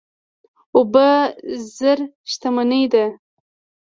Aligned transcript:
اوبه 0.75 1.07
زر 1.75 1.99
شتمني 2.31 2.83
ده. 2.93 3.05